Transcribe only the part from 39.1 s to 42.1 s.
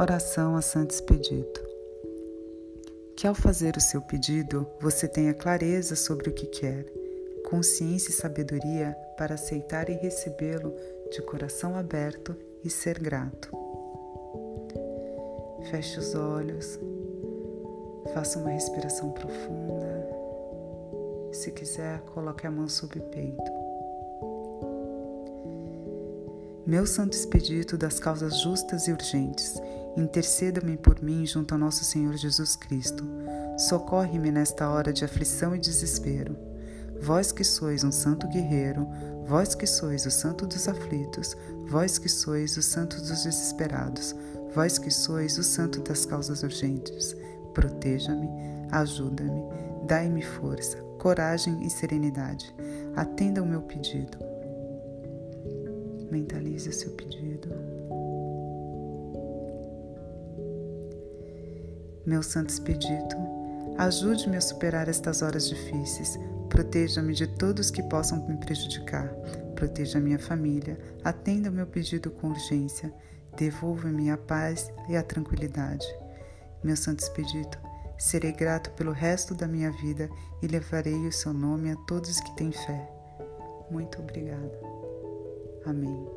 vós que sois o santo dos aflitos, vós que